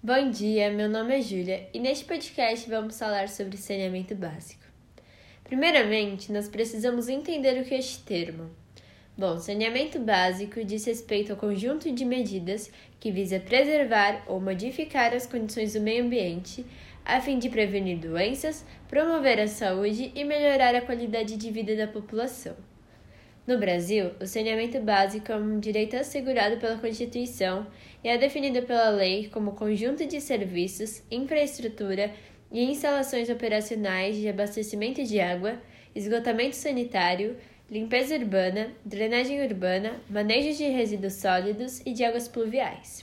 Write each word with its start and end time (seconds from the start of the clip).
Bom 0.00 0.30
dia, 0.30 0.70
meu 0.70 0.88
nome 0.88 1.18
é 1.18 1.20
Júlia 1.20 1.68
e 1.74 1.80
neste 1.80 2.04
podcast 2.04 2.70
vamos 2.70 2.96
falar 2.96 3.28
sobre 3.28 3.56
saneamento 3.56 4.14
básico. 4.14 4.62
Primeiramente, 5.42 6.30
nós 6.30 6.46
precisamos 6.46 7.08
entender 7.08 7.60
o 7.60 7.64
que 7.64 7.74
é 7.74 7.80
este 7.80 8.04
termo. 8.04 8.48
Bom, 9.16 9.40
saneamento 9.40 9.98
básico 9.98 10.64
diz 10.64 10.84
respeito 10.84 11.32
ao 11.32 11.36
conjunto 11.36 11.90
de 11.90 12.04
medidas 12.04 12.70
que 13.00 13.10
visa 13.10 13.40
preservar 13.40 14.22
ou 14.28 14.40
modificar 14.40 15.12
as 15.12 15.26
condições 15.26 15.72
do 15.72 15.80
meio 15.80 16.04
ambiente 16.04 16.64
a 17.04 17.20
fim 17.20 17.36
de 17.36 17.48
prevenir 17.48 17.98
doenças, 17.98 18.64
promover 18.86 19.40
a 19.40 19.48
saúde 19.48 20.12
e 20.14 20.22
melhorar 20.22 20.76
a 20.76 20.80
qualidade 20.80 21.36
de 21.36 21.50
vida 21.50 21.74
da 21.74 21.88
população. 21.88 22.54
No 23.48 23.56
Brasil, 23.56 24.10
o 24.20 24.26
saneamento 24.26 24.78
básico 24.78 25.32
é 25.32 25.36
um 25.36 25.58
direito 25.58 25.96
assegurado 25.96 26.58
pela 26.58 26.76
Constituição 26.76 27.66
e 28.04 28.08
é 28.10 28.18
definido 28.18 28.60
pela 28.66 28.90
lei 28.90 29.30
como 29.30 29.52
conjunto 29.52 30.04
de 30.04 30.20
serviços, 30.20 31.02
infraestrutura 31.10 32.12
e 32.52 32.62
instalações 32.62 33.30
operacionais 33.30 34.16
de 34.16 34.28
abastecimento 34.28 35.02
de 35.02 35.18
água, 35.18 35.58
esgotamento 35.94 36.56
sanitário, 36.56 37.38
limpeza 37.70 38.16
urbana, 38.16 38.70
drenagem 38.84 39.42
urbana, 39.42 39.98
manejo 40.10 40.54
de 40.54 40.64
resíduos 40.64 41.14
sólidos 41.14 41.80
e 41.86 41.94
de 41.94 42.04
águas 42.04 42.28
pluviais. 42.28 43.02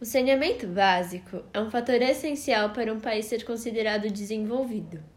O 0.00 0.04
saneamento 0.04 0.64
básico 0.68 1.42
é 1.52 1.58
um 1.58 1.72
fator 1.72 2.00
essencial 2.00 2.70
para 2.70 2.94
um 2.94 3.00
país 3.00 3.26
ser 3.26 3.44
considerado 3.44 4.08
desenvolvido. 4.08 5.15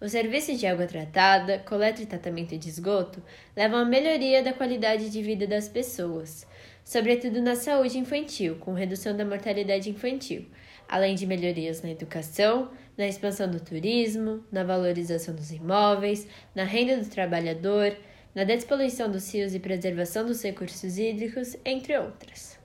Os 0.00 0.12
serviços 0.12 0.60
de 0.60 0.66
água 0.66 0.86
tratada, 0.86 1.58
coleta 1.58 2.00
e 2.00 2.06
tratamento 2.06 2.56
de 2.56 2.68
esgoto 2.68 3.20
levam 3.56 3.80
à 3.80 3.84
melhoria 3.84 4.44
da 4.44 4.52
qualidade 4.52 5.10
de 5.10 5.20
vida 5.20 5.44
das 5.44 5.68
pessoas, 5.68 6.46
sobretudo 6.84 7.42
na 7.42 7.56
saúde 7.56 7.98
infantil, 7.98 8.56
com 8.60 8.74
redução 8.74 9.16
da 9.16 9.24
mortalidade 9.24 9.90
infantil, 9.90 10.46
além 10.88 11.16
de 11.16 11.26
melhorias 11.26 11.82
na 11.82 11.90
educação, 11.90 12.70
na 12.96 13.08
expansão 13.08 13.50
do 13.50 13.58
turismo, 13.58 14.44
na 14.52 14.62
valorização 14.62 15.34
dos 15.34 15.50
imóveis, 15.50 16.28
na 16.54 16.62
renda 16.62 16.96
do 16.98 17.10
trabalhador, 17.10 17.96
na 18.32 18.44
despoluição 18.44 19.10
dos 19.10 19.34
rios 19.34 19.52
e 19.52 19.58
preservação 19.58 20.24
dos 20.24 20.40
recursos 20.40 20.96
hídricos, 20.96 21.56
entre 21.64 21.98
outras. 21.98 22.56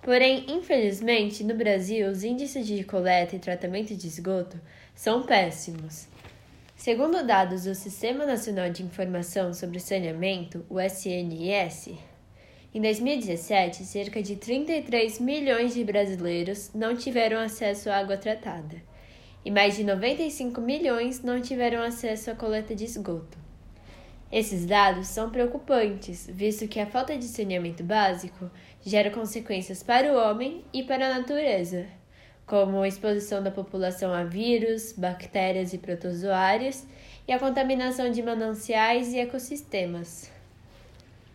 Porém, 0.00 0.46
infelizmente, 0.48 1.44
no 1.44 1.54
Brasil, 1.54 2.08
os 2.08 2.24
índices 2.24 2.66
de 2.66 2.82
coleta 2.84 3.36
e 3.36 3.38
tratamento 3.38 3.94
de 3.94 4.06
esgoto 4.06 4.58
são 4.94 5.24
péssimos. 5.24 6.08
Segundo 6.80 7.22
dados 7.22 7.64
do 7.64 7.74
Sistema 7.74 8.24
Nacional 8.24 8.70
de 8.70 8.82
Informação 8.82 9.52
sobre 9.52 9.78
Saneamento, 9.78 10.64
o 10.66 10.80
SNS, 10.80 11.90
em 12.72 12.80
2017, 12.80 13.84
cerca 13.84 14.22
de 14.22 14.36
33 14.36 15.20
milhões 15.20 15.74
de 15.74 15.84
brasileiros 15.84 16.70
não 16.74 16.96
tiveram 16.96 17.38
acesso 17.38 17.90
à 17.90 17.98
água 17.98 18.16
tratada 18.16 18.76
e 19.44 19.50
mais 19.50 19.76
de 19.76 19.84
95 19.84 20.58
milhões 20.62 21.22
não 21.22 21.38
tiveram 21.38 21.82
acesso 21.82 22.30
à 22.30 22.34
coleta 22.34 22.74
de 22.74 22.84
esgoto. 22.84 23.36
Esses 24.32 24.64
dados 24.64 25.08
são 25.08 25.28
preocupantes, 25.28 26.30
visto 26.32 26.66
que 26.66 26.80
a 26.80 26.86
falta 26.86 27.14
de 27.14 27.26
saneamento 27.26 27.84
básico 27.84 28.50
gera 28.80 29.10
consequências 29.10 29.82
para 29.82 30.10
o 30.10 30.16
homem 30.16 30.64
e 30.72 30.82
para 30.82 31.08
a 31.08 31.18
natureza 31.18 31.99
como 32.50 32.84
exposição 32.84 33.40
da 33.40 33.50
população 33.52 34.12
a 34.12 34.24
vírus, 34.24 34.92
bactérias 34.92 35.72
e 35.72 35.78
protozoários 35.78 36.84
e 37.28 37.32
a 37.32 37.38
contaminação 37.38 38.10
de 38.10 38.20
mananciais 38.24 39.12
e 39.12 39.20
ecossistemas. 39.20 40.28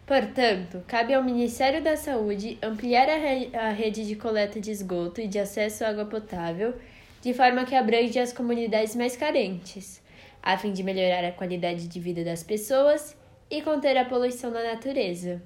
Portanto, 0.05 0.83
cabe 0.85 1.13
ao 1.13 1.23
Ministério 1.23 1.81
da 1.81 1.95
Saúde 1.95 2.57
ampliar 2.61 3.07
a, 3.07 3.16
re 3.16 3.49
a 3.53 3.69
rede 3.69 4.05
de 4.05 4.17
coleta 4.17 4.59
de 4.59 4.72
esgoto 4.72 5.22
e 5.22 5.27
de 5.27 5.39
acesso 5.39 5.85
à 5.85 5.88
água 5.88 6.03
potável 6.03 6.73
de 7.22 7.33
forma 7.33 7.63
que 7.63 7.75
abrange 7.75 8.19
as 8.19 8.33
comunidades 8.33 8.94
mais 8.94 9.16
carentes, 9.16 10.02
a 10.44 10.57
fim 10.57 10.73
de 10.73 10.83
melhorar 10.83 11.23
a 11.23 11.31
qualidade 11.31 11.88
de 11.88 12.00
vida 12.00 12.25
das 12.25 12.44
pessoas 12.44 13.16
e 13.50 13.62
conter 13.62 13.95
a 13.97 14.03
poluição 14.03 14.51
na 14.51 14.62
natureza. 14.62 15.41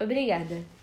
Obrigada! 0.00 0.81